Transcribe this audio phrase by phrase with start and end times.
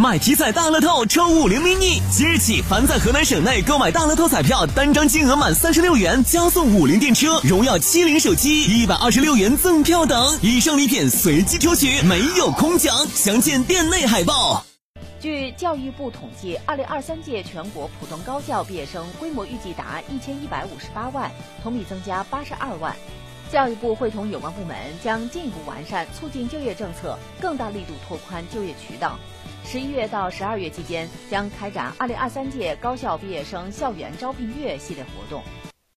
[0.00, 10.38] 买体彩大乐透抽五菱 mini，即日起凡在河南省内购买大乐透彩票，单张金额满三十六元，加送五菱电车、荣耀七零手机一百二十六元赠票等。
[10.40, 12.94] 以上礼品随机抽取，没有空奖。
[13.12, 14.64] 详见店内海报。
[15.18, 21.28] 据教育部统计，二零二三届全国普通高校毕业生规模预计达一千一百五十八万，
[21.60, 22.94] 同比增加八十二万。
[23.50, 29.18] 教育部会同有关部门将进一步完善促进就业政策，更大力度拓宽就业渠道。
[29.70, 35.42] 十一月到十二月期间，将开展二零二三届高校毕业生校园招聘月系列活动。